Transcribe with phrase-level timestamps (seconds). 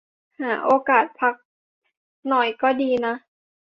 [0.39, 1.35] หาโอกาสพัก
[2.27, 3.13] หน่อยก็ดีนะ